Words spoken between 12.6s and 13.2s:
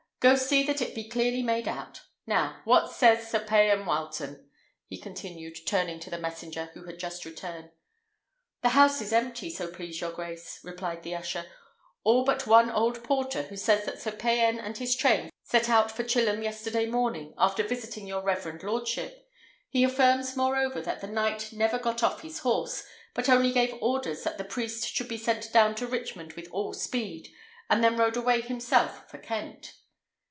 old